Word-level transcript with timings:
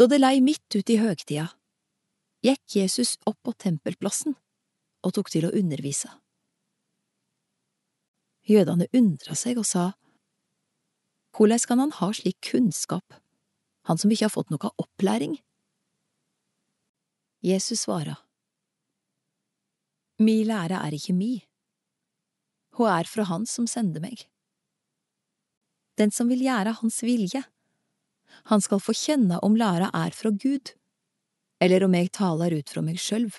Da 0.00 0.06
det 0.08 0.16
lei 0.16 0.38
midt 0.40 0.72
ut 0.72 0.88
i 0.88 0.94
høgtida, 0.96 1.42
gikk 2.40 2.76
Jesus 2.78 3.18
opp 3.28 3.36
på 3.44 3.52
tempelplassen 3.52 4.32
og 5.04 5.12
tok 5.12 5.28
til 5.28 5.44
å 5.44 5.50
undervise. 5.52 6.08
Jødene 8.48 8.88
undra 8.96 9.36
seg 9.36 9.60
og 9.60 9.68
sa, 9.68 9.90
Hvordan 11.36 11.66
kan 11.68 11.84
han 11.84 11.92
ha 11.98 12.08
slik 12.16 12.40
kunnskap, 12.48 13.12
han 13.84 14.00
som 14.00 14.08
ikke 14.08 14.30
har 14.30 14.32
fått 14.32 14.48
noe 14.48 14.72
opplæring? 14.80 15.36
Jesus 17.44 17.84
svara, 17.84 18.16
Mi 20.16 20.40
lære 20.48 20.80
er 20.80 20.96
ikke 20.96 21.12
mi, 21.12 21.34
hun 22.80 22.88
er 22.88 23.04
fra 23.04 23.28
Han 23.28 23.44
som 23.44 23.68
sender 23.68 24.00
meg. 24.00 24.24
Den 26.00 26.08
som 26.08 26.32
vil 26.32 26.40
gjøre 26.48 26.78
Hans 26.80 27.02
vilje, 27.04 27.44
han 28.48 28.62
skal 28.64 28.80
få 28.80 28.94
kjenne 28.96 29.38
om 29.44 29.56
læra 29.58 29.90
er 29.94 30.14
fra 30.16 30.30
Gud, 30.30 30.72
eller 31.60 31.84
om 31.84 31.94
jeg 31.94 32.12
taler 32.16 32.56
ut 32.56 32.72
fra 32.72 32.82
meg 32.84 33.00
sjølv. 33.00 33.36